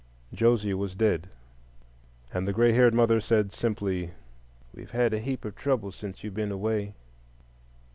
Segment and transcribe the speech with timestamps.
[0.33, 1.29] Josie was dead,
[2.33, 4.13] and the gray haired mother said simply,
[4.73, 6.95] "We've had a heap of trouble since you've been away."